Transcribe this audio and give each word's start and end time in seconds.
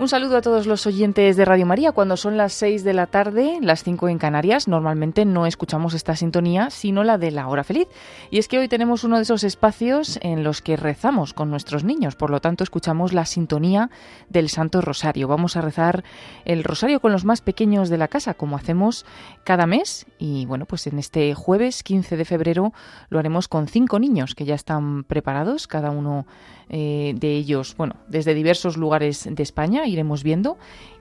Un 0.00 0.08
saludo 0.08 0.38
a 0.38 0.40
todos 0.40 0.66
los 0.66 0.86
oyentes 0.86 1.36
de 1.36 1.44
Radio 1.44 1.66
María. 1.66 1.92
Cuando 1.92 2.16
son 2.16 2.38
las 2.38 2.54
6 2.54 2.84
de 2.84 2.94
la 2.94 3.06
tarde, 3.06 3.58
las 3.60 3.84
5 3.84 4.08
en 4.08 4.16
Canarias, 4.16 4.66
normalmente 4.66 5.26
no 5.26 5.44
escuchamos 5.44 5.92
esta 5.92 6.16
sintonía, 6.16 6.70
sino 6.70 7.04
la 7.04 7.18
de 7.18 7.30
la 7.30 7.46
hora 7.48 7.64
feliz. 7.64 7.86
Y 8.30 8.38
es 8.38 8.48
que 8.48 8.58
hoy 8.58 8.66
tenemos 8.66 9.04
uno 9.04 9.16
de 9.16 9.24
esos 9.24 9.44
espacios 9.44 10.18
en 10.22 10.42
los 10.42 10.62
que 10.62 10.78
rezamos 10.78 11.34
con 11.34 11.50
nuestros 11.50 11.84
niños, 11.84 12.16
por 12.16 12.30
lo 12.30 12.40
tanto 12.40 12.64
escuchamos 12.64 13.12
la 13.12 13.26
sintonía 13.26 13.90
del 14.30 14.48
Santo 14.48 14.80
Rosario. 14.80 15.28
Vamos 15.28 15.58
a 15.58 15.60
rezar 15.60 16.02
el 16.46 16.64
Rosario 16.64 17.00
con 17.00 17.12
los 17.12 17.26
más 17.26 17.42
pequeños 17.42 17.90
de 17.90 17.98
la 17.98 18.08
casa, 18.08 18.32
como 18.32 18.56
hacemos 18.56 19.04
cada 19.44 19.66
mes. 19.66 20.06
Y 20.18 20.46
bueno, 20.46 20.64
pues 20.64 20.86
en 20.86 20.98
este 20.98 21.34
jueves 21.34 21.82
15 21.82 22.16
de 22.16 22.24
febrero 22.24 22.72
lo 23.10 23.18
haremos 23.18 23.48
con 23.48 23.68
cinco 23.68 23.98
niños 23.98 24.34
que 24.34 24.46
ya 24.46 24.54
están 24.54 25.04
preparados, 25.04 25.66
cada 25.66 25.90
uno 25.90 26.24
eh, 26.72 27.14
de 27.16 27.34
ellos, 27.34 27.74
bueno, 27.76 27.96
desde 28.06 28.32
diversos 28.32 28.76
lugares 28.76 29.28
de 29.28 29.42
España, 29.42 29.88
iremos 29.90 30.22
viendo 30.22 30.56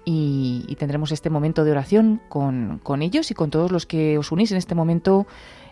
y, 0.06 0.76
tendremos 0.80 1.12
este 1.12 1.30
momento 1.30 1.64
de 1.64 1.72
oración 1.72 2.22
con, 2.30 3.02
ellos 3.02 3.32
y 3.32 3.34
con 3.34 3.50
todos 3.50 3.72
los 3.72 3.86
que 3.86 4.18
os 4.18 4.32
unís 4.32 4.52
en 4.52 4.58
este 4.58 4.76
momento 4.76 5.28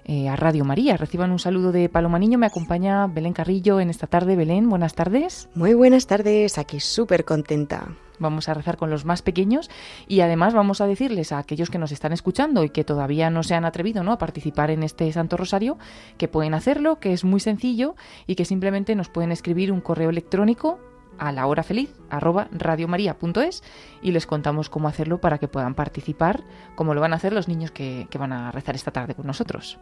eh, 0.06 0.30
a 0.30 0.36
Radio 0.36 0.64
María. 0.64 0.98
Reciban 0.98 1.32
un 1.32 1.40
saludo 1.40 1.72
de 1.72 1.90
Paloma 1.90 2.20
Niño, 2.20 2.38
me 2.38 2.46
acompaña 2.46 3.08
Belén 3.08 3.34
Carrillo 3.34 3.80
en 3.80 3.90
esta 3.90 4.08
tarde. 4.08 4.36
Belén, 4.36 4.70
buenas 4.70 4.94
tardes. 4.94 5.50
Muy 5.56 5.74
buenas 5.74 6.08
tardes, 6.08 6.58
aquí 6.58 6.80
súper 6.80 7.26
contenta. 7.26 7.96
Vamos 8.20 8.50
a 8.50 8.54
rezar 8.54 8.78
con 8.78 8.90
los 8.90 9.06
más 9.06 9.22
pequeños 9.22 9.70
y 10.08 10.22
además 10.22 10.54
vamos 10.54 10.82
a 10.82 10.88
decirles 10.88 11.32
a 11.32 11.38
aquellos 11.38 11.70
que 11.70 11.78
nos 11.78 11.92
están 11.92 12.14
escuchando 12.14 12.64
y 12.64 12.70
que 12.70 12.84
todavía 12.84 13.30
no 13.30 13.44
se 13.44 13.56
han 13.56 13.66
atrevido 13.66 14.04
¿no? 14.04 14.12
a 14.12 14.18
participar 14.18 14.72
en 14.72 14.84
este 14.84 15.12
Santo 15.12 15.38
Rosario 15.38 15.78
que 16.18 16.28
pueden 16.28 16.54
hacerlo, 16.54 17.00
que 17.00 17.14
es 17.14 17.24
muy 17.24 17.40
sencillo 17.40 17.96
y 18.26 18.36
que 18.36 18.46
simplemente 18.46 18.96
nos 18.96 19.10
pueden 19.10 19.32
escribir 19.32 19.72
un 19.72 19.82
correo 19.82 20.10
electrónico 20.10 20.80
a 21.20 21.32
la 21.32 21.48
hora 21.48 21.64
feliz 21.64 21.94
arroba 22.10 22.48
radiomaria.es 22.52 23.64
y 24.02 24.12
les 24.12 24.26
contamos 24.26 24.70
cómo 24.70 24.88
hacerlo 24.88 25.20
para 25.20 25.38
que 25.38 25.48
puedan 25.48 25.76
participar 25.76 26.44
como 26.76 26.94
lo 26.94 27.02
van 27.02 27.14
a 27.14 27.18
hacer 27.18 27.34
los 27.34 27.48
niños 27.48 27.72
que, 27.72 28.08
que 28.10 28.18
van 28.18 28.34
a 28.34 28.52
rezar 28.52 28.76
esta 28.76 28.92
tarde 28.92 29.16
con 29.16 29.28
nosotros. 29.28 29.80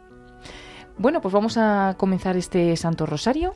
Bueno, 0.97 1.22
pues 1.22 1.33
vamos 1.33 1.58
a 1.58 1.95
comenzar 1.97 2.38
este 2.38 2.75
Santo 2.78 3.06
Rosario 3.06 3.53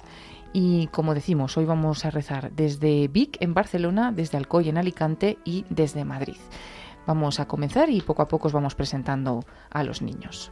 y 0.51 0.87
como 0.87 1.13
decimos, 1.13 1.57
hoy 1.57 1.65
vamos 1.65 2.05
a 2.05 2.11
rezar 2.11 2.51
desde 2.51 3.07
Vic 3.07 3.37
en 3.39 3.53
Barcelona, 3.53 4.11
desde 4.11 4.37
Alcoy 4.37 4.69
en 4.69 4.77
Alicante 4.77 5.37
y 5.45 5.65
desde 5.69 6.03
Madrid. 6.03 6.37
Vamos 7.05 7.39
a 7.39 7.47
comenzar 7.47 7.89
y 7.89 8.01
poco 8.01 8.21
a 8.21 8.27
poco 8.27 8.47
os 8.47 8.53
vamos 8.53 8.75
presentando 8.75 9.43
a 9.69 9.83
los 9.83 10.01
niños. 10.01 10.51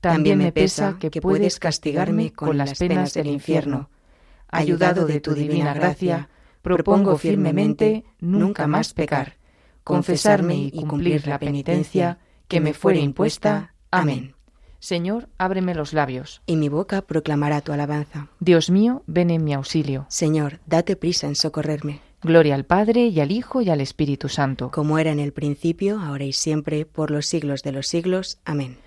también 0.00 0.38
me 0.38 0.52
pesa 0.52 0.96
que 0.98 1.20
puedes 1.20 1.58
castigarme 1.58 2.32
con 2.32 2.56
las 2.56 2.78
penas 2.78 3.14
del 3.14 3.26
infierno. 3.26 3.90
Ayudado 4.48 5.06
de 5.06 5.20
tu 5.20 5.34
divina 5.34 5.74
gracia, 5.74 6.28
propongo 6.62 7.18
firmemente 7.18 8.04
nunca 8.20 8.66
más 8.66 8.94
pecar, 8.94 9.36
confesarme 9.84 10.56
y 10.56 10.84
cumplir 10.84 11.26
la 11.26 11.38
penitencia 11.38 12.18
que 12.46 12.60
me 12.60 12.72
fuere 12.74 13.00
impuesta. 13.00 13.74
Amén. 13.90 14.34
Señor, 14.80 15.28
ábreme 15.38 15.74
los 15.74 15.92
labios. 15.92 16.40
Y 16.46 16.56
mi 16.56 16.68
boca 16.68 17.02
proclamará 17.02 17.60
tu 17.60 17.72
alabanza. 17.72 18.28
Dios 18.38 18.70
mío, 18.70 19.02
ven 19.06 19.30
en 19.30 19.42
mi 19.42 19.52
auxilio. 19.52 20.06
Señor, 20.08 20.60
date 20.66 20.94
prisa 20.94 21.26
en 21.26 21.34
socorrerme. 21.34 22.00
Gloria 22.22 22.54
al 22.54 22.64
Padre 22.64 23.06
y 23.06 23.20
al 23.20 23.32
Hijo 23.32 23.60
y 23.60 23.70
al 23.70 23.80
Espíritu 23.80 24.28
Santo. 24.28 24.70
Como 24.70 24.98
era 24.98 25.10
en 25.10 25.18
el 25.18 25.32
principio, 25.32 26.00
ahora 26.00 26.24
y 26.24 26.32
siempre, 26.32 26.86
por 26.86 27.10
los 27.10 27.26
siglos 27.26 27.62
de 27.62 27.72
los 27.72 27.88
siglos. 27.88 28.38
Amén. 28.44 28.78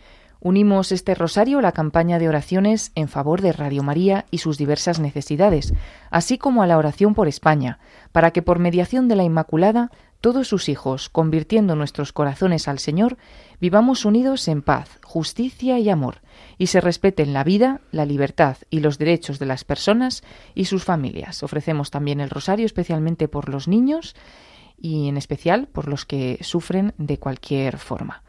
Unimos 0.44 0.92
este 0.92 1.14
rosario 1.14 1.60
a 1.60 1.62
la 1.62 1.72
campaña 1.72 2.18
de 2.18 2.28
oraciones 2.28 2.92
en 2.96 3.08
favor 3.08 3.42
de 3.42 3.54
Radio 3.54 3.84
María 3.84 4.26
y 4.32 4.40
sus 4.40 4.58
diversas 4.58 5.00
necesidades, 5.00 5.72
así 6.10 6.40
como 6.40 6.64
a 6.64 6.68
la 6.68 6.80
oración 6.80 7.14
por 7.14 7.28
España, 7.28 7.78
para 8.12 8.32
que 8.32 8.42
por 8.42 8.58
mediación 8.58 9.08
de 9.08 9.16
la 9.16 9.24
Inmaculada 9.24 9.92
todos 10.20 10.48
sus 10.48 10.68
hijos, 10.68 11.10
convirtiendo 11.10 11.76
nuestros 11.76 12.12
corazones 12.12 12.68
al 12.68 12.80
Señor, 12.80 13.18
vivamos 13.60 14.04
unidos 14.04 14.48
en 14.48 14.64
paz, 14.64 14.98
justicia 15.04 15.78
y 15.78 15.92
amor, 15.92 16.22
y 16.58 16.68
se 16.68 16.82
respeten 16.82 17.34
la 17.34 17.44
vida, 17.44 17.82
la 17.92 18.06
libertad 18.06 18.58
y 18.72 18.80
los 18.80 18.98
derechos 18.98 19.38
de 19.38 19.46
las 19.46 19.64
personas 19.64 20.24
y 20.56 20.66
sus 20.66 20.84
familias. 20.84 21.44
Ofrecemos 21.44 21.92
también 21.92 22.20
el 22.20 22.32
rosario 22.32 22.66
especialmente 22.66 23.28
por 23.28 23.48
los 23.48 23.68
niños 23.68 24.16
y 24.76 25.08
en 25.08 25.18
especial 25.18 25.68
por 25.68 25.88
los 25.88 26.06
que 26.06 26.40
sufren 26.42 26.96
de 26.98 27.20
cualquier 27.20 27.78
forma. 27.78 28.24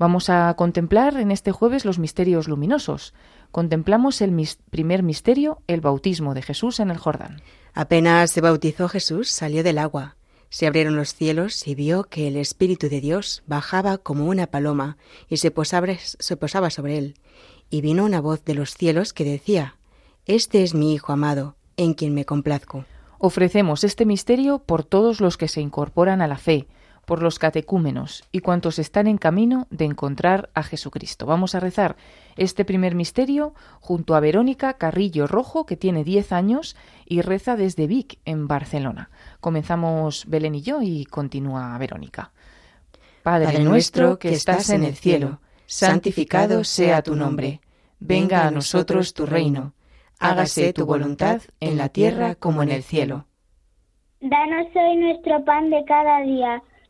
Vamos 0.00 0.30
a 0.30 0.54
contemplar 0.54 1.18
en 1.18 1.30
este 1.30 1.52
jueves 1.52 1.84
los 1.84 1.98
misterios 1.98 2.48
luminosos. 2.48 3.12
Contemplamos 3.50 4.22
el 4.22 4.34
primer 4.70 5.02
misterio, 5.02 5.60
el 5.66 5.82
bautismo 5.82 6.32
de 6.32 6.40
Jesús 6.40 6.80
en 6.80 6.90
el 6.90 6.96
Jordán. 6.96 7.42
Apenas 7.74 8.30
se 8.30 8.40
bautizó 8.40 8.88
Jesús, 8.88 9.28
salió 9.28 9.62
del 9.62 9.76
agua. 9.76 10.16
Se 10.48 10.66
abrieron 10.66 10.96
los 10.96 11.12
cielos 11.12 11.68
y 11.68 11.74
vio 11.74 12.04
que 12.04 12.28
el 12.28 12.38
Espíritu 12.38 12.88
de 12.88 13.02
Dios 13.02 13.42
bajaba 13.46 13.98
como 13.98 14.24
una 14.24 14.46
paloma 14.46 14.96
y 15.28 15.36
se 15.36 15.50
posaba, 15.50 15.88
se 15.98 16.36
posaba 16.38 16.70
sobre 16.70 16.96
él. 16.96 17.14
Y 17.68 17.82
vino 17.82 18.06
una 18.06 18.22
voz 18.22 18.42
de 18.42 18.54
los 18.54 18.72
cielos 18.72 19.12
que 19.12 19.24
decía, 19.24 19.76
Este 20.24 20.62
es 20.62 20.72
mi 20.72 20.94
Hijo 20.94 21.12
amado, 21.12 21.56
en 21.76 21.92
quien 21.92 22.14
me 22.14 22.24
complazco. 22.24 22.86
Ofrecemos 23.18 23.84
este 23.84 24.06
misterio 24.06 24.60
por 24.60 24.82
todos 24.82 25.20
los 25.20 25.36
que 25.36 25.48
se 25.48 25.60
incorporan 25.60 26.22
a 26.22 26.26
la 26.26 26.38
fe, 26.38 26.68
por 27.10 27.24
los 27.24 27.40
catecúmenos 27.40 28.22
y 28.30 28.38
cuantos 28.38 28.78
están 28.78 29.08
en 29.08 29.18
camino 29.18 29.66
de 29.70 29.84
encontrar 29.84 30.48
a 30.54 30.62
Jesucristo. 30.62 31.26
Vamos 31.26 31.56
a 31.56 31.58
rezar 31.58 31.96
este 32.36 32.64
primer 32.64 32.94
misterio 32.94 33.52
junto 33.80 34.14
a 34.14 34.20
Verónica 34.20 34.74
Carrillo 34.74 35.26
Rojo, 35.26 35.66
que 35.66 35.76
tiene 35.76 36.04
10 36.04 36.30
años 36.30 36.76
y 37.06 37.22
reza 37.22 37.56
desde 37.56 37.88
Vic, 37.88 38.20
en 38.24 38.46
Barcelona. 38.46 39.10
Comenzamos 39.40 40.24
Belén 40.28 40.54
y 40.54 40.62
yo 40.62 40.82
y 40.82 41.04
continúa 41.04 41.76
Verónica. 41.78 42.30
Padre 43.24 43.58
nuestro 43.58 44.20
que 44.20 44.30
estás 44.30 44.70
en 44.70 44.84
el 44.84 44.94
cielo, 44.94 45.40
santificado 45.66 46.62
sea 46.62 47.02
tu 47.02 47.16
nombre. 47.16 47.60
Venga 47.98 48.46
a 48.46 48.52
nosotros 48.52 49.14
tu 49.14 49.26
reino. 49.26 49.74
Hágase 50.20 50.72
tu 50.72 50.86
voluntad 50.86 51.42
en 51.58 51.76
la 51.76 51.88
tierra 51.88 52.36
como 52.36 52.62
en 52.62 52.70
el 52.70 52.84
cielo. 52.84 53.26
Danos 54.20 54.68
hoy 54.76 54.96
nuestro 54.96 55.44
pan 55.44 55.70
de 55.70 55.84
cada 55.86 56.20
día 56.20 56.62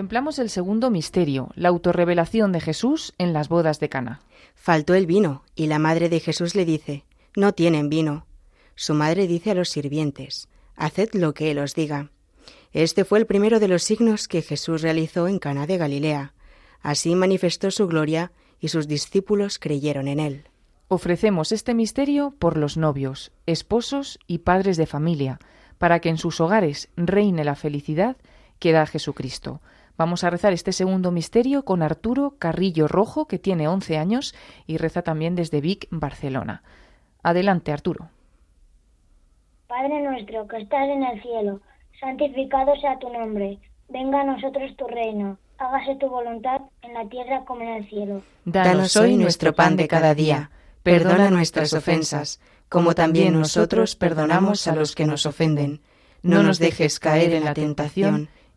Contemplamos 0.00 0.38
el 0.38 0.48
segundo 0.48 0.88
misterio, 0.88 1.50
la 1.56 1.68
autorrevelación 1.68 2.52
de 2.52 2.60
Jesús 2.62 3.12
en 3.18 3.34
las 3.34 3.50
bodas 3.50 3.80
de 3.80 3.90
Cana. 3.90 4.22
Faltó 4.54 4.94
el 4.94 5.04
vino, 5.04 5.42
y 5.54 5.66
la 5.66 5.78
madre 5.78 6.08
de 6.08 6.20
Jesús 6.20 6.54
le 6.54 6.64
dice: 6.64 7.04
No 7.36 7.52
tienen 7.52 7.90
vino. 7.90 8.24
Su 8.74 8.94
madre 8.94 9.26
dice 9.26 9.50
a 9.50 9.54
los 9.54 9.68
sirvientes: 9.68 10.48
Haced 10.74 11.10
lo 11.12 11.34
que 11.34 11.50
él 11.50 11.58
os 11.58 11.74
diga. 11.74 12.12
Este 12.72 13.04
fue 13.04 13.18
el 13.18 13.26
primero 13.26 13.60
de 13.60 13.68
los 13.68 13.82
signos 13.82 14.26
que 14.26 14.40
Jesús 14.40 14.80
realizó 14.80 15.28
en 15.28 15.38
Cana 15.38 15.66
de 15.66 15.76
Galilea. 15.76 16.32
Así 16.80 17.14
manifestó 17.14 17.70
su 17.70 17.86
gloria 17.86 18.32
y 18.58 18.68
sus 18.68 18.88
discípulos 18.88 19.58
creyeron 19.58 20.08
en 20.08 20.18
él. 20.18 20.44
Ofrecemos 20.88 21.52
este 21.52 21.74
misterio 21.74 22.34
por 22.38 22.56
los 22.56 22.78
novios, 22.78 23.32
esposos 23.44 24.18
y 24.26 24.38
padres 24.38 24.78
de 24.78 24.86
familia, 24.86 25.40
para 25.76 26.00
que 26.00 26.08
en 26.08 26.16
sus 26.16 26.40
hogares 26.40 26.88
reine 26.96 27.44
la 27.44 27.54
felicidad 27.54 28.16
que 28.58 28.72
da 28.72 28.86
Jesucristo. 28.86 29.60
Vamos 30.00 30.24
a 30.24 30.30
rezar 30.30 30.54
este 30.54 30.72
segundo 30.72 31.10
misterio 31.10 31.66
con 31.66 31.82
Arturo 31.82 32.36
Carrillo 32.38 32.88
Rojo, 32.88 33.26
que 33.26 33.38
tiene 33.38 33.68
11 33.68 33.98
años 33.98 34.34
y 34.66 34.78
reza 34.78 35.02
también 35.02 35.34
desde 35.34 35.60
Vic, 35.60 35.88
Barcelona. 35.90 36.62
Adelante, 37.22 37.70
Arturo. 37.70 38.08
Padre 39.66 40.00
nuestro 40.00 40.48
que 40.48 40.56
estás 40.56 40.88
en 40.88 41.02
el 41.02 41.20
cielo, 41.20 41.60
santificado 42.00 42.74
sea 42.80 42.98
tu 42.98 43.10
nombre. 43.10 43.58
Venga 43.90 44.22
a 44.22 44.24
nosotros 44.24 44.74
tu 44.78 44.86
reino. 44.86 45.36
Hágase 45.58 45.96
tu 45.96 46.08
voluntad 46.08 46.62
en 46.80 46.94
la 46.94 47.06
tierra 47.06 47.44
como 47.44 47.60
en 47.60 47.68
el 47.68 47.88
cielo. 47.90 48.22
Danos 48.46 48.96
hoy 48.96 49.18
nuestro 49.18 49.52
pan 49.52 49.76
de 49.76 49.86
cada 49.86 50.14
día. 50.14 50.50
Perdona 50.82 51.30
nuestras 51.30 51.74
ofensas, 51.74 52.40
como 52.70 52.94
también 52.94 53.38
nosotros 53.38 53.96
perdonamos 53.96 54.66
a 54.66 54.74
los 54.74 54.94
que 54.94 55.04
nos 55.04 55.26
ofenden. 55.26 55.82
No 56.22 56.42
nos 56.42 56.58
dejes 56.58 57.00
caer 57.00 57.34
en 57.34 57.44
la 57.44 57.52
tentación 57.52 58.30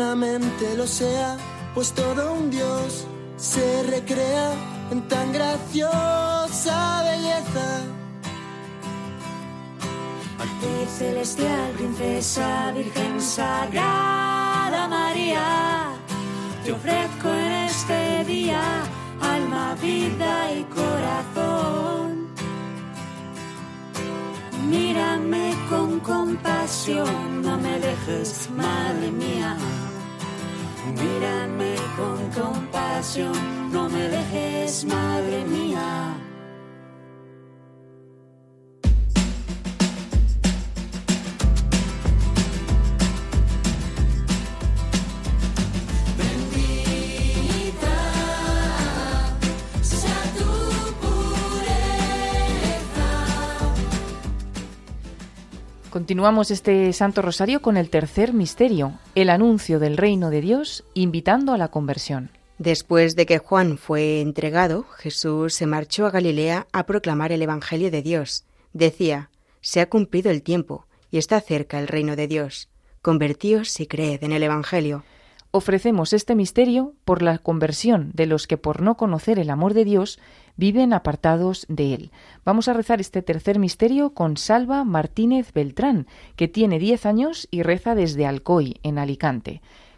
Eternamente 0.00 0.76
lo 0.76 0.86
sea, 0.86 1.36
pues 1.74 1.92
todo 1.92 2.32
un 2.32 2.50
Dios 2.50 3.04
se 3.36 3.82
recrea 3.82 4.52
en 4.90 5.06
tan 5.08 5.30
graciosa 5.30 7.02
belleza. 7.02 7.82
Arte 10.38 10.86
celestial, 10.98 11.72
princesa, 11.76 12.72
virgen 12.74 13.20
sagrada 13.20 14.88
María, 14.88 15.90
te 16.64 16.72
ofrezco 16.72 17.28
en 17.28 17.52
este 17.68 18.24
día 18.24 18.62
alma, 19.20 19.76
vida 19.82 20.52
y 20.54 20.62
corazón. 20.64 22.28
Mírame 24.66 25.54
con 25.68 26.00
compasión, 26.00 27.42
no 27.42 27.58
me 27.58 27.78
dejes, 27.78 28.48
madre 28.56 29.10
mía. 29.10 29.58
No 33.72 33.88
me 33.88 34.08
dejes, 34.08 34.84
madre 34.84 35.42
mía. 35.46 36.14
Continuamos 55.90 56.50
este 56.50 56.92
Santo 56.92 57.22
Rosario 57.22 57.62
con 57.62 57.78
el 57.78 57.88
tercer 57.88 58.34
misterio, 58.34 58.92
el 59.14 59.30
anuncio 59.30 59.78
del 59.78 59.96
reino 59.96 60.28
de 60.28 60.42
Dios, 60.42 60.84
invitando 60.92 61.54
a 61.54 61.58
la 61.58 61.68
conversión. 61.68 62.39
Después 62.60 63.16
de 63.16 63.24
que 63.24 63.38
Juan 63.38 63.78
fue 63.78 64.20
entregado, 64.20 64.84
Jesús 64.98 65.54
se 65.54 65.64
marchó 65.64 66.04
a 66.04 66.10
Galilea 66.10 66.66
a 66.72 66.84
proclamar 66.84 67.32
el 67.32 67.40
Evangelio 67.40 67.90
de 67.90 68.02
Dios. 68.02 68.44
Decía, 68.74 69.30
Se 69.62 69.80
ha 69.80 69.88
cumplido 69.88 70.30
el 70.30 70.42
tiempo 70.42 70.84
y 71.10 71.16
está 71.16 71.40
cerca 71.40 71.78
el 71.78 71.88
reino 71.88 72.16
de 72.16 72.28
Dios. 72.28 72.68
Convertíos 73.00 73.80
y 73.80 73.86
creed 73.86 74.22
en 74.24 74.32
el 74.32 74.42
Evangelio. 74.42 75.04
Ofrecemos 75.52 76.12
este 76.12 76.34
misterio 76.34 76.92
por 77.06 77.22
la 77.22 77.38
conversión 77.38 78.10
de 78.12 78.26
los 78.26 78.46
que 78.46 78.58
por 78.58 78.82
no 78.82 78.98
conocer 78.98 79.38
el 79.38 79.48
amor 79.48 79.72
de 79.72 79.86
Dios 79.86 80.18
viven 80.56 80.92
apartados 80.92 81.64
de 81.70 81.94
Él. 81.94 82.10
Vamos 82.44 82.68
a 82.68 82.74
rezar 82.74 83.00
este 83.00 83.22
tercer 83.22 83.58
misterio 83.58 84.12
con 84.12 84.36
Salva 84.36 84.84
Martínez 84.84 85.54
Beltrán, 85.54 86.06
que 86.36 86.46
tiene 86.46 86.78
10 86.78 87.06
años 87.06 87.48
y 87.50 87.62
reza 87.62 87.94
desde 87.94 88.26
Alcoy, 88.26 88.80
en 88.82 88.98
Alicante. 88.98 89.62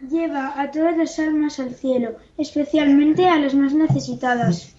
lleva 0.00 0.60
a 0.60 0.70
todas 0.70 0.96
las 0.96 1.18
almas 1.18 1.58
al 1.58 1.74
cielo, 1.74 2.16
especialmente 2.36 3.28
a 3.28 3.38
las 3.38 3.54
más 3.54 3.72
necesitadas. 3.74 4.75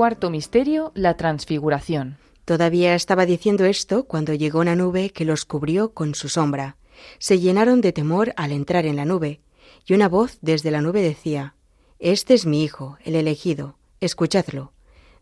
Cuarto 0.00 0.30
misterio, 0.30 0.92
la 0.94 1.18
transfiguración. 1.18 2.16
Todavía 2.46 2.94
estaba 2.94 3.26
diciendo 3.26 3.66
esto 3.66 4.04
cuando 4.04 4.32
llegó 4.32 4.60
una 4.60 4.74
nube 4.74 5.10
que 5.10 5.26
los 5.26 5.44
cubrió 5.44 5.92
con 5.92 6.14
su 6.14 6.30
sombra. 6.30 6.78
Se 7.18 7.38
llenaron 7.38 7.82
de 7.82 7.92
temor 7.92 8.32
al 8.38 8.52
entrar 8.52 8.86
en 8.86 8.96
la 8.96 9.04
nube, 9.04 9.42
y 9.84 9.92
una 9.92 10.08
voz 10.08 10.38
desde 10.40 10.70
la 10.70 10.80
nube 10.80 11.02
decía 11.02 11.54
Este 11.98 12.32
es 12.32 12.46
mi 12.46 12.64
Hijo, 12.64 12.96
el 13.04 13.14
elegido, 13.14 13.76
escuchadlo. 14.00 14.72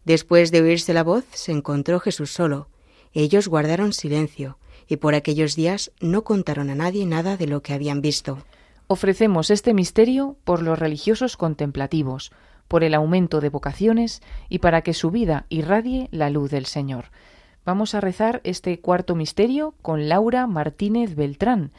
Después 0.04 0.52
de 0.52 0.62
oírse 0.62 0.94
la 0.94 1.02
voz, 1.02 1.24
se 1.32 1.50
encontró 1.50 1.98
Jesús 1.98 2.30
solo. 2.30 2.68
Ellos 3.12 3.48
guardaron 3.48 3.92
silencio, 3.92 4.60
y 4.86 4.98
por 4.98 5.16
aquellos 5.16 5.56
días 5.56 5.90
no 6.00 6.22
contaron 6.22 6.70
a 6.70 6.76
nadie 6.76 7.04
nada 7.04 7.36
de 7.36 7.48
lo 7.48 7.62
que 7.62 7.72
habían 7.72 8.00
visto. 8.00 8.44
Ofrecemos 8.86 9.50
este 9.50 9.74
misterio 9.74 10.36
por 10.44 10.62
los 10.62 10.78
religiosos 10.78 11.36
contemplativos, 11.36 12.30
por 12.68 12.84
el 12.84 12.94
aumento 12.94 13.40
de 13.40 13.48
vocaciones 13.48 14.22
y 14.48 14.58
para 14.58 14.82
que 14.82 14.94
su 14.94 15.10
vida 15.10 15.46
irradie 15.48 16.08
la 16.12 16.30
luz 16.30 16.50
del 16.50 16.66
Señor. 16.66 17.06
Vamos 17.64 17.94
a 17.94 18.00
rezar 18.00 18.40
este 18.44 18.80
cuarto 18.80 19.14
misterio 19.14 19.74
con 19.82 20.08
Laura 20.08 20.46
Martínez 20.46 21.16
Beltrán, 21.16 21.72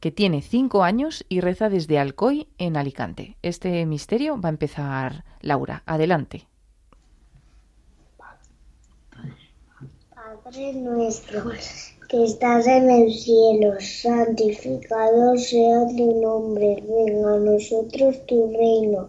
que 0.00 0.10
tiene 0.10 0.42
cinco 0.42 0.82
años 0.82 1.24
y 1.28 1.40
reza 1.40 1.68
desde 1.68 1.98
Alcoy, 1.98 2.48
en 2.58 2.76
Alicante. 2.76 3.36
Este 3.42 3.84
misterio 3.86 4.40
va 4.40 4.48
a 4.48 4.52
empezar 4.52 5.24
Laura. 5.40 5.82
Adelante. 5.86 6.46
Padre 10.14 10.72
nuestro, 10.74 11.50
que 12.08 12.24
estás 12.24 12.66
en 12.66 12.88
el 12.88 13.12
cielo, 13.12 13.74
santificado 13.80 15.36
sea 15.36 15.86
tu 15.88 16.20
nombre, 16.22 16.82
venga 16.86 17.34
a 17.34 17.38
nosotros 17.38 18.24
tu 18.26 18.52
reino, 18.52 19.08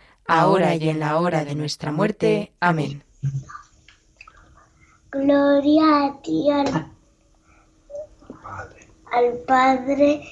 ahora 0.31 0.75
y 0.75 0.89
en 0.89 0.99
la 0.99 1.17
hora 1.19 1.43
de 1.43 1.55
nuestra 1.55 1.91
muerte. 1.91 2.53
Amén. 2.59 3.03
Gloria 5.11 6.05
a 6.05 6.21
ti, 6.21 6.49
al, 6.49 6.67
al 9.11 9.33
Padre, 9.45 10.23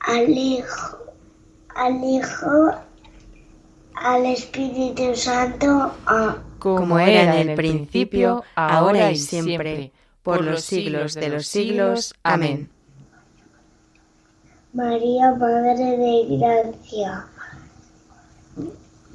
al 0.00 0.28
Hijo, 0.28 0.98
al 1.74 2.04
Hijo, 2.04 2.74
al 3.94 4.26
Espíritu 4.26 5.14
Santo, 5.14 5.94
como 6.58 6.98
era 6.98 7.40
en 7.40 7.48
el 7.48 7.56
principio, 7.56 8.44
ahora 8.54 9.10
y 9.10 9.16
siempre, 9.16 9.92
por 10.22 10.44
los 10.44 10.64
siglos 10.64 11.14
de 11.14 11.30
los 11.30 11.46
siglos. 11.46 12.14
Amén. 12.22 12.70
María, 14.74 15.34
Madre 15.34 15.96
de 15.96 16.36
Gracia, 16.36 17.26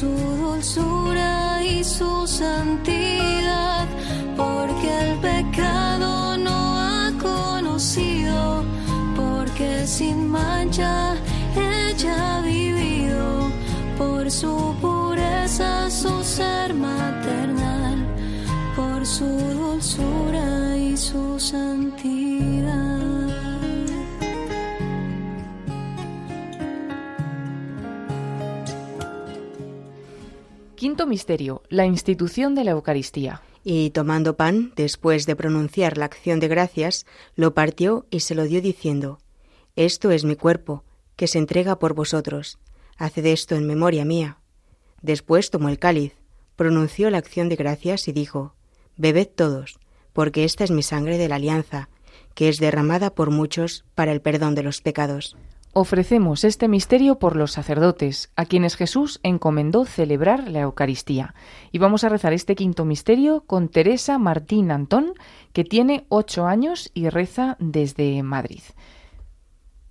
su 0.00 0.06
dulzura 0.08 1.62
y 1.62 1.84
su 1.84 2.26
santidad, 2.26 3.86
porque 4.34 4.88
el 5.04 5.18
pecado 5.18 6.38
no 6.38 6.78
ha 6.78 7.12
conocido, 7.20 8.64
porque 9.14 9.86
sin 9.86 10.30
mancha 10.30 11.16
ella 11.54 12.38
ha 12.38 12.40
vivido, 12.40 13.50
por 13.98 14.30
su 14.30 14.74
pureza 14.80 15.90
su 15.90 16.24
ser 16.24 16.72
maternal, 16.72 17.98
por 18.74 19.04
su 19.04 19.26
dulzura 19.26 20.78
y 20.78 20.96
su 20.96 21.38
santidad. 21.38 21.89
Quinto 30.80 31.06
misterio, 31.06 31.62
la 31.68 31.84
institución 31.84 32.54
de 32.54 32.64
la 32.64 32.70
Eucaristía. 32.70 33.42
Y 33.62 33.90
tomando 33.90 34.38
pan, 34.38 34.72
después 34.76 35.26
de 35.26 35.36
pronunciar 35.36 35.98
la 35.98 36.06
acción 36.06 36.40
de 36.40 36.48
gracias, 36.48 37.04
lo 37.36 37.52
partió 37.52 38.06
y 38.08 38.20
se 38.20 38.34
lo 38.34 38.44
dio 38.44 38.62
diciendo, 38.62 39.18
Esto 39.76 40.10
es 40.10 40.24
mi 40.24 40.36
cuerpo, 40.36 40.82
que 41.16 41.26
se 41.26 41.36
entrega 41.36 41.78
por 41.78 41.92
vosotros. 41.92 42.58
Haced 42.96 43.26
esto 43.26 43.56
en 43.56 43.66
memoria 43.66 44.06
mía. 44.06 44.38
Después 45.02 45.50
tomó 45.50 45.68
el 45.68 45.78
cáliz, 45.78 46.14
pronunció 46.56 47.10
la 47.10 47.18
acción 47.18 47.50
de 47.50 47.56
gracias 47.56 48.08
y 48.08 48.12
dijo, 48.12 48.54
Bebed 48.96 49.28
todos, 49.28 49.80
porque 50.14 50.44
esta 50.44 50.64
es 50.64 50.70
mi 50.70 50.82
sangre 50.82 51.18
de 51.18 51.28
la 51.28 51.34
alianza, 51.34 51.90
que 52.34 52.48
es 52.48 52.56
derramada 52.56 53.14
por 53.14 53.30
muchos 53.30 53.84
para 53.94 54.12
el 54.12 54.22
perdón 54.22 54.54
de 54.54 54.62
los 54.62 54.80
pecados. 54.80 55.36
Ofrecemos 55.72 56.42
este 56.42 56.66
misterio 56.66 57.20
por 57.20 57.36
los 57.36 57.52
sacerdotes, 57.52 58.32
a 58.34 58.44
quienes 58.44 58.74
Jesús 58.74 59.20
encomendó 59.22 59.84
celebrar 59.84 60.48
la 60.48 60.60
Eucaristía. 60.60 61.34
Y 61.70 61.78
vamos 61.78 62.02
a 62.02 62.08
rezar 62.08 62.32
este 62.32 62.56
quinto 62.56 62.84
misterio 62.84 63.44
con 63.46 63.68
Teresa 63.68 64.18
Martín 64.18 64.72
Antón, 64.72 65.14
que 65.52 65.62
tiene 65.62 66.06
ocho 66.08 66.46
años 66.46 66.90
y 66.92 67.08
reza 67.08 67.56
desde 67.60 68.20
Madrid. 68.24 68.62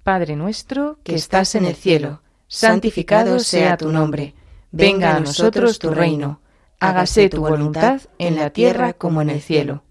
Padre 0.04 0.36
nuestro, 0.36 1.00
que 1.04 1.16
estás 1.16 1.56
en 1.56 1.64
el 1.64 1.76
cielo, 1.76 2.22
santificado 2.48 3.40
sea 3.40 3.78
tu 3.78 3.90
nombre. 3.90 4.34
Venga 4.72 5.16
a 5.16 5.20
nosotros 5.22 5.80
tu 5.80 5.92
reino. 5.92 6.42
Hágase 6.82 7.30
tu 7.30 7.42
voluntad 7.42 8.02
en 8.18 8.36
la 8.36 8.50
tierra 8.50 8.92
como 8.92 9.22
en 9.22 9.30
el 9.30 9.40
cielo. 9.40 9.84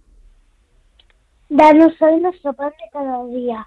Danos 1.48 1.94
hoy 2.02 2.20
nuestro 2.20 2.52
pan 2.52 2.72
de 2.78 2.90
cada 2.92 3.24
día 3.24 3.66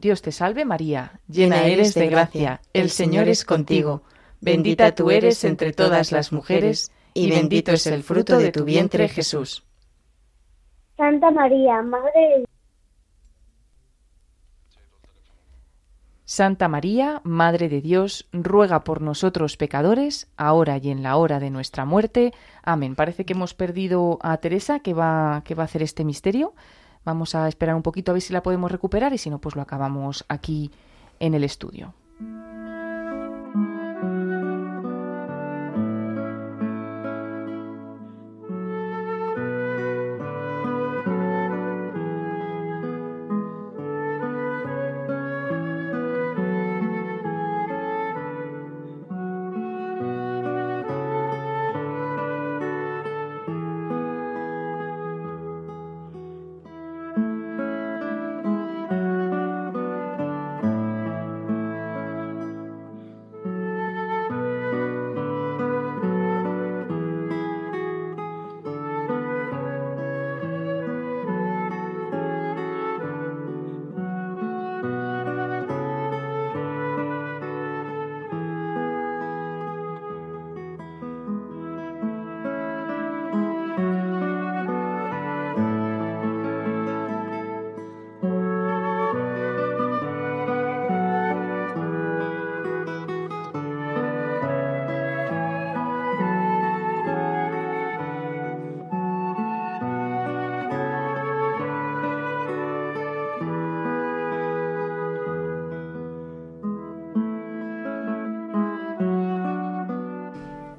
Dios 0.00 0.22
te 0.22 0.30
salve 0.30 0.64
María, 0.64 1.20
llena 1.26 1.66
eres 1.66 1.92
de 1.94 2.08
gracia, 2.08 2.60
el 2.72 2.88
Señor 2.88 3.28
es 3.28 3.44
contigo, 3.44 4.02
bendita 4.40 4.94
tú 4.94 5.10
eres 5.10 5.42
entre 5.42 5.72
todas 5.72 6.12
las 6.12 6.32
mujeres, 6.32 6.92
y 7.14 7.28
bendito 7.28 7.72
es 7.72 7.84
el 7.88 8.04
fruto 8.04 8.38
de 8.38 8.52
tu 8.52 8.64
vientre 8.64 9.08
Jesús. 9.08 9.64
Santa 10.96 11.32
María, 11.32 11.82
Madre 11.82 12.12
de 12.14 12.36
Dios. 12.36 12.48
Santa 16.24 16.68
María, 16.68 17.20
Madre 17.24 17.68
de 17.68 17.80
Dios, 17.80 18.28
ruega 18.32 18.84
por 18.84 19.02
nosotros 19.02 19.56
pecadores, 19.56 20.28
ahora 20.36 20.78
y 20.78 20.90
en 20.90 21.02
la 21.02 21.16
hora 21.16 21.40
de 21.40 21.50
nuestra 21.50 21.84
muerte. 21.84 22.32
Amén. 22.62 22.94
Parece 22.94 23.24
que 23.24 23.32
hemos 23.32 23.54
perdido 23.54 24.18
a 24.22 24.36
Teresa, 24.36 24.78
que 24.78 24.94
va, 24.94 25.42
que 25.44 25.56
va 25.56 25.62
a 25.62 25.64
hacer 25.64 25.82
este 25.82 26.04
misterio. 26.04 26.54
Vamos 27.04 27.34
a 27.34 27.48
esperar 27.48 27.74
un 27.74 27.82
poquito 27.82 28.12
a 28.12 28.14
ver 28.14 28.22
si 28.22 28.32
la 28.32 28.42
podemos 28.42 28.70
recuperar 28.70 29.12
y 29.12 29.18
si 29.18 29.30
no, 29.30 29.38
pues 29.38 29.56
lo 29.56 29.62
acabamos 29.62 30.24
aquí 30.28 30.70
en 31.20 31.34
el 31.34 31.44
estudio. 31.44 31.94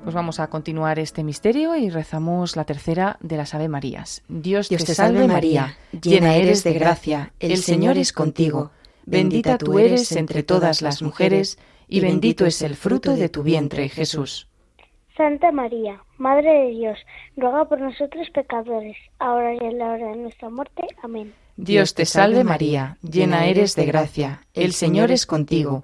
Pues 0.10 0.16
vamos 0.16 0.40
a 0.40 0.50
continuar 0.50 0.98
este 0.98 1.24
misterio 1.24 1.76
y 1.76 1.92
rezamos 1.92 2.56
la 2.56 2.66
tercera 2.66 3.18
de 3.20 3.38
las 3.38 3.54
Ave 3.54 3.70
Marías. 3.70 4.24
Dios, 4.28 4.68
te, 4.68 4.80
salve 4.80 5.28
María, 5.28 5.78
llena 5.92 6.36
eres 6.36 6.64
de 6.64 6.74
gracia, 6.74 7.32
el 7.40 7.58
Señor 7.58 7.96
es 8.00 8.12
contigo. 8.12 8.72
Bendita 9.06 9.60
tú 9.60 9.78
eres 9.78 10.12
entre 10.14 10.42
todas 10.42 10.82
las 10.82 11.04
mujeres 11.04 11.60
y 11.88 12.00
bendito 12.00 12.48
es 12.48 12.64
el 12.64 12.76
fruto 12.76 13.16
de 13.16 13.30
tu 13.30 13.44
vientre, 13.44 13.88
Jesús. 13.88 14.48
Santa 15.16 15.52
María, 15.52 16.02
Madre 16.18 16.52
de 16.52 16.70
Dios, 16.72 16.98
ruega 17.38 17.66
por 17.66 17.80
nosotros 17.80 18.28
pecadores, 18.34 18.98
ahora 19.20 19.54
y 19.54 19.60
en 19.60 19.78
la 19.78 19.92
hora 19.92 20.08
de 20.08 20.16
nuestra 20.16 20.50
muerte. 20.50 20.88
Amén. 21.04 21.36
Dios 21.56 21.94
te 21.94 22.06
salve 22.06 22.44
María, 22.44 22.98
llena 23.04 23.46
eres 23.46 23.76
de 23.76 23.86
gracia, 23.86 24.42
el 24.56 24.74
Señor 24.74 25.12
es 25.12 25.28
contigo. 25.28 25.84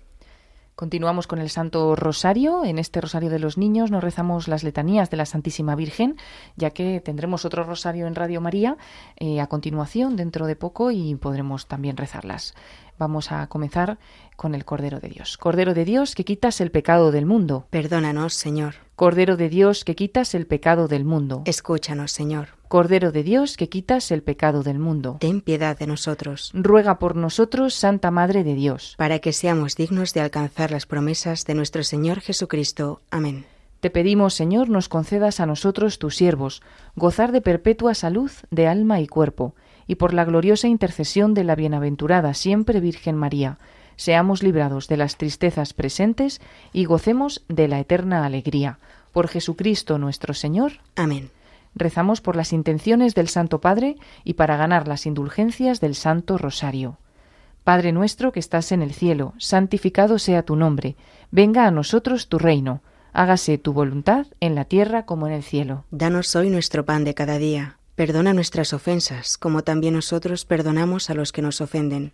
Continuamos 0.81 1.27
con 1.27 1.37
el 1.37 1.51
Santo 1.51 1.95
Rosario. 1.95 2.65
En 2.65 2.79
este 2.79 3.01
Rosario 3.01 3.29
de 3.29 3.37
los 3.37 3.55
Niños 3.55 3.91
nos 3.91 4.03
rezamos 4.03 4.47
las 4.47 4.63
letanías 4.63 5.11
de 5.11 5.17
la 5.17 5.27
Santísima 5.27 5.75
Virgen, 5.75 6.15
ya 6.55 6.71
que 6.71 6.99
tendremos 7.01 7.45
otro 7.45 7.63
Rosario 7.63 8.07
en 8.07 8.15
Radio 8.15 8.41
María 8.41 8.77
eh, 9.17 9.41
a 9.41 9.45
continuación 9.45 10.15
dentro 10.15 10.47
de 10.47 10.55
poco 10.55 10.89
y 10.89 11.13
podremos 11.13 11.67
también 11.67 11.97
rezarlas. 11.97 12.55
Vamos 12.97 13.31
a 13.31 13.45
comenzar 13.45 13.99
con 14.35 14.55
el 14.55 14.65
Cordero 14.65 14.99
de 14.99 15.09
Dios. 15.09 15.37
Cordero 15.37 15.75
de 15.75 15.85
Dios, 15.85 16.15
que 16.15 16.25
quitas 16.25 16.59
el 16.61 16.71
pecado 16.71 17.11
del 17.11 17.27
mundo. 17.27 17.67
Perdónanos, 17.69 18.33
Señor. 18.33 18.73
Cordero 19.01 19.35
de 19.35 19.49
Dios, 19.49 19.83
que 19.83 19.95
quitas 19.95 20.35
el 20.35 20.45
pecado 20.45 20.87
del 20.87 21.05
mundo. 21.05 21.41
Escúchanos, 21.45 22.11
Señor. 22.11 22.49
Cordero 22.67 23.11
de 23.11 23.23
Dios, 23.23 23.57
que 23.57 23.67
quitas 23.67 24.11
el 24.11 24.21
pecado 24.21 24.61
del 24.61 24.77
mundo. 24.77 25.17
Ten 25.19 25.41
piedad 25.41 25.75
de 25.75 25.87
nosotros. 25.87 26.51
Ruega 26.53 26.99
por 26.99 27.15
nosotros, 27.15 27.73
Santa 27.73 28.11
Madre 28.11 28.43
de 28.43 28.53
Dios. 28.53 28.93
Para 28.99 29.17
que 29.17 29.33
seamos 29.33 29.75
dignos 29.75 30.13
de 30.13 30.21
alcanzar 30.21 30.69
las 30.69 30.85
promesas 30.85 31.45
de 31.45 31.55
nuestro 31.55 31.83
Señor 31.83 32.19
Jesucristo. 32.19 33.01
Amén. 33.09 33.45
Te 33.79 33.89
pedimos, 33.89 34.35
Señor, 34.35 34.69
nos 34.69 34.87
concedas 34.87 35.39
a 35.39 35.47
nosotros, 35.47 35.97
tus 35.97 36.15
siervos, 36.15 36.61
gozar 36.95 37.31
de 37.31 37.41
perpetua 37.41 37.95
salud 37.95 38.29
de 38.51 38.67
alma 38.67 39.01
y 39.01 39.07
cuerpo 39.07 39.55
y 39.87 39.95
por 39.95 40.13
la 40.13 40.25
gloriosa 40.25 40.67
intercesión 40.67 41.33
de 41.33 41.43
la 41.43 41.55
bienaventurada 41.55 42.35
siempre 42.35 42.79
Virgen 42.79 43.15
María, 43.15 43.57
seamos 44.01 44.41
librados 44.41 44.87
de 44.87 44.97
las 44.97 45.15
tristezas 45.15 45.73
presentes 45.73 46.41
y 46.73 46.85
gocemos 46.85 47.43
de 47.47 47.67
la 47.67 47.79
eterna 47.79 48.25
alegría. 48.25 48.79
Por 49.11 49.27
Jesucristo 49.27 49.99
nuestro 49.99 50.33
Señor. 50.33 50.79
Amén. 50.95 51.29
Rezamos 51.75 52.19
por 52.19 52.35
las 52.35 52.51
intenciones 52.51 53.13
del 53.13 53.27
Santo 53.27 53.61
Padre 53.61 53.97
y 54.23 54.33
para 54.33 54.57
ganar 54.57 54.87
las 54.87 55.05
indulgencias 55.05 55.81
del 55.81 55.93
Santo 55.93 56.39
Rosario. 56.39 56.97
Padre 57.63 57.91
nuestro 57.91 58.31
que 58.31 58.39
estás 58.39 58.71
en 58.71 58.81
el 58.81 58.91
cielo, 58.91 59.33
santificado 59.37 60.17
sea 60.17 60.41
tu 60.41 60.55
nombre, 60.55 60.95
venga 61.29 61.67
a 61.67 61.71
nosotros 61.71 62.27
tu 62.27 62.39
reino, 62.39 62.81
hágase 63.13 63.59
tu 63.59 63.71
voluntad 63.71 64.25
en 64.39 64.55
la 64.55 64.65
tierra 64.65 65.05
como 65.05 65.27
en 65.27 65.33
el 65.33 65.43
cielo. 65.43 65.85
Danos 65.91 66.35
hoy 66.35 66.49
nuestro 66.49 66.85
pan 66.85 67.03
de 67.03 67.13
cada 67.13 67.37
día 67.37 67.77
Perdona 67.95 68.33
nuestras 68.33 68.73
ofensas, 68.73 69.37
como 69.37 69.63
también 69.63 69.93
nosotros 69.93 70.45
perdonamos 70.45 71.11
a 71.11 71.13
los 71.13 71.31
que 71.31 71.43
nos 71.43 71.61
ofenden. 71.61 72.13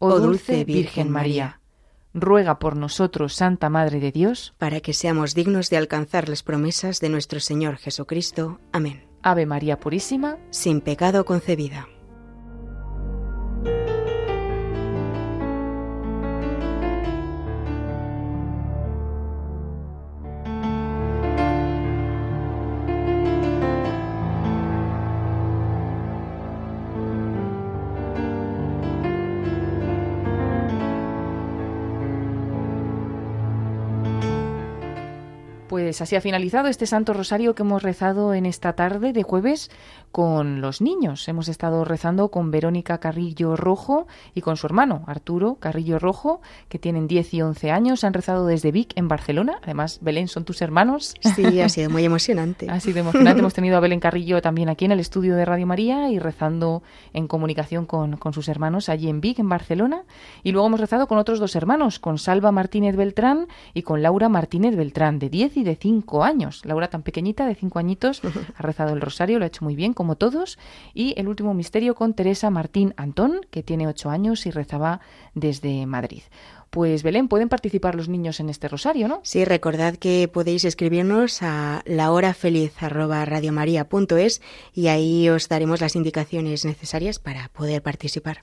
oh 0.00 0.18
dulce 0.20 0.64
Virgen 0.64 1.10
María. 1.10 1.60
Ruega 2.14 2.58
por 2.58 2.76
nosotros, 2.76 3.34
Santa 3.34 3.68
Madre 3.68 4.00
de 4.00 4.10
Dios, 4.10 4.54
para 4.56 4.80
que 4.80 4.94
seamos 4.94 5.34
dignos 5.34 5.68
de 5.68 5.76
alcanzar 5.76 6.28
las 6.28 6.42
promesas 6.42 7.00
de 7.00 7.10
nuestro 7.10 7.40
Señor 7.40 7.76
Jesucristo. 7.76 8.58
Amén. 8.72 9.06
Ave 9.22 9.44
María 9.44 9.78
Purísima, 9.78 10.38
sin 10.50 10.80
pecado 10.80 11.24
concebida. 11.24 11.88
Pues 35.96 36.02
así 36.02 36.14
ha 36.14 36.20
finalizado 36.20 36.68
este 36.68 36.84
Santo 36.84 37.14
Rosario 37.14 37.54
que 37.54 37.62
hemos 37.62 37.82
rezado 37.82 38.34
en 38.34 38.44
esta 38.44 38.74
tarde 38.74 39.14
de 39.14 39.22
jueves 39.22 39.70
con 40.12 40.60
los 40.60 40.82
niños. 40.82 41.26
Hemos 41.26 41.48
estado 41.48 41.86
rezando 41.86 42.30
con 42.30 42.50
Verónica 42.50 42.98
Carrillo 42.98 43.56
Rojo 43.56 44.06
y 44.34 44.42
con 44.42 44.58
su 44.58 44.66
hermano 44.66 45.04
Arturo 45.06 45.54
Carrillo 45.54 45.98
Rojo, 45.98 46.42
que 46.68 46.78
tienen 46.78 47.06
10 47.06 47.32
y 47.32 47.42
11 47.42 47.70
años. 47.70 48.04
Han 48.04 48.12
rezado 48.12 48.46
desde 48.46 48.72
Vic 48.72 48.92
en 48.96 49.08
Barcelona. 49.08 49.58
Además, 49.62 49.98
Belén, 50.02 50.28
son 50.28 50.44
tus 50.44 50.60
hermanos. 50.60 51.14
Sí, 51.34 51.60
ha 51.62 51.68
sido 51.70 51.88
muy 51.88 52.04
emocionante. 52.04 52.66
ha 52.70 52.78
sido 52.80 53.00
emocionante. 53.00 53.40
Hemos 53.40 53.54
tenido 53.54 53.78
a 53.78 53.80
Belén 53.80 54.00
Carrillo 54.00 54.42
también 54.42 54.68
aquí 54.68 54.84
en 54.84 54.92
el 54.92 55.00
estudio 55.00 55.34
de 55.34 55.46
Radio 55.46 55.66
María 55.66 56.10
y 56.10 56.18
rezando 56.18 56.82
en 57.14 57.26
comunicación 57.26 57.86
con, 57.86 58.18
con 58.18 58.34
sus 58.34 58.48
hermanos 58.48 58.90
allí 58.90 59.08
en 59.08 59.22
Vic, 59.22 59.38
en 59.38 59.48
Barcelona. 59.48 60.04
Y 60.42 60.52
luego 60.52 60.66
hemos 60.66 60.80
rezado 60.80 61.08
con 61.08 61.16
otros 61.16 61.40
dos 61.40 61.56
hermanos, 61.56 61.98
con 61.98 62.18
Salva 62.18 62.52
Martínez 62.52 62.96
Beltrán 62.96 63.48
y 63.72 63.80
con 63.80 64.02
Laura 64.02 64.28
Martínez 64.28 64.76
Beltrán, 64.76 65.18
de 65.18 65.30
10 65.30 65.56
y 65.56 65.64
de 65.64 65.76
cinco 65.86 66.24
años. 66.24 66.62
Laura, 66.64 66.88
tan 66.88 67.02
pequeñita, 67.02 67.46
de 67.46 67.54
cinco 67.54 67.78
añitos, 67.78 68.20
ha 68.56 68.62
rezado 68.62 68.92
el 68.92 69.00
rosario, 69.00 69.38
lo 69.38 69.44
ha 69.44 69.48
hecho 69.48 69.64
muy 69.64 69.76
bien, 69.76 69.94
como 69.94 70.16
todos. 70.16 70.58
Y 70.94 71.14
el 71.16 71.28
último 71.28 71.54
misterio 71.54 71.94
con 71.94 72.14
Teresa 72.14 72.50
Martín 72.50 72.92
Antón, 72.96 73.42
que 73.52 73.62
tiene 73.62 73.86
ocho 73.86 74.10
años 74.10 74.46
y 74.46 74.50
rezaba 74.50 74.98
desde 75.34 75.86
Madrid. 75.86 76.22
Pues 76.70 77.04
Belén, 77.04 77.28
pueden 77.28 77.48
participar 77.48 77.94
los 77.94 78.08
niños 78.08 78.40
en 78.40 78.48
este 78.48 78.66
rosario, 78.66 79.06
¿no? 79.06 79.20
Sí, 79.22 79.44
recordad 79.44 79.94
que 79.94 80.26
podéis 80.26 80.64
escribirnos 80.64 81.40
a 81.42 81.82
lahorafeliz@radiomaria.es 81.86 84.42
y 84.74 84.88
ahí 84.88 85.28
os 85.28 85.48
daremos 85.48 85.80
las 85.80 85.94
indicaciones 85.94 86.64
necesarias 86.64 87.20
para 87.20 87.48
poder 87.50 87.80
participar. 87.80 88.42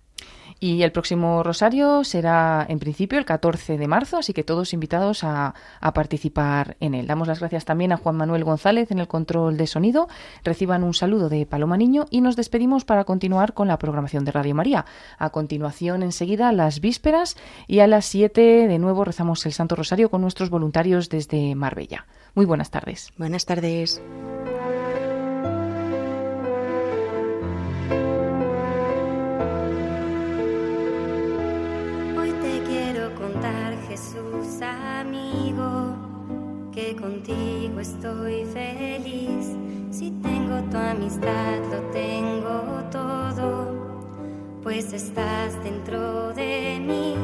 Y 0.59 0.83
el 0.83 0.91
próximo 0.91 1.43
rosario 1.43 2.03
será 2.03 2.65
en 2.67 2.79
principio 2.79 3.19
el 3.19 3.25
14 3.25 3.77
de 3.77 3.87
marzo, 3.87 4.17
así 4.17 4.33
que 4.33 4.43
todos 4.43 4.73
invitados 4.73 5.23
a, 5.23 5.53
participar 5.93 6.75
en 6.79 6.95
él. 6.95 7.07
Damos 7.07 7.27
las 7.27 7.39
gracias 7.39 7.65
también 7.65 7.91
a 7.91 7.97
Juan 7.97 8.15
Manuel 8.15 8.43
González 8.43 8.89
en 8.91 8.99
el 8.99 9.07
control 9.07 9.57
de 9.57 9.67
sonido. 9.67 10.07
Reciban 10.43 10.83
un 10.83 10.93
saludo 10.93 11.29
de 11.29 11.45
Paloma 11.45 11.77
Niño 11.77 12.05
y 12.09 12.21
nos 12.21 12.35
despedimos 12.35 12.85
para 12.85 13.03
continuar 13.03 13.53
con 13.53 13.67
la 13.67 13.77
programación 13.77 14.25
de 14.25 14.31
Radio 14.31 14.55
María. 14.55 14.85
A 15.17 15.29
continuación, 15.29 16.03
enseguida, 16.03 16.51
las 16.51 16.79
vísperas 16.79 17.35
y 17.67 17.79
a 17.79 17.87
las 17.87 18.05
7 18.05 18.67
de 18.67 18.79
nuevo 18.79 19.05
rezamos 19.05 19.45
el 19.45 19.53
Santo 19.53 19.75
Rosario 19.75 20.09
con 20.09 20.21
nuestros 20.21 20.49
voluntarios 20.49 21.09
desde 21.09 21.55
Marbella. 21.55 22.05
Muy 22.35 22.45
buenas 22.45 22.71
tardes. 22.71 23.11
Buenas 23.17 23.45
tardes. 23.45 24.01
Contigo 37.03 37.81
estoy 37.81 38.45
feliz. 38.45 39.45
Si 39.91 40.09
tengo 40.21 40.55
tu 40.71 40.77
amistad, 40.77 41.59
lo 41.69 41.81
tengo 41.91 42.81
todo, 42.91 43.49
pues 44.63 44.93
estás 44.93 45.61
dentro 45.63 46.33
de 46.33 46.79
mí. 46.79 47.15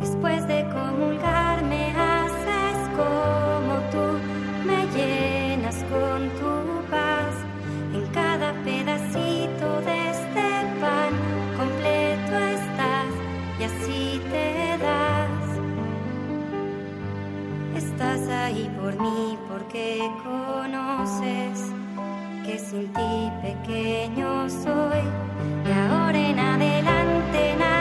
Después 0.00 0.46
de 0.46 0.64
comulgar 0.68 1.64
me 1.64 1.90
haces 1.90 2.78
como 3.00 3.74
tú, 3.92 4.06
me 4.64 4.86
llenas 4.96 5.84
con 5.92 6.20
tu 6.40 6.88
paz 6.88 7.34
en 7.92 8.06
cada 8.12 8.52
pedacito 8.62 9.37
Estás 17.98 18.28
ahí 18.28 18.70
por 18.80 18.96
mí 18.96 19.36
porque 19.48 19.98
conoces 20.22 21.72
que 22.46 22.56
sin 22.56 22.92
ti 22.92 23.32
pequeño 23.42 24.48
soy. 24.48 25.02
Y 25.66 25.72
ahora 25.72 26.16
en 26.16 26.38
adelante 26.38 27.56
nada 27.58 27.77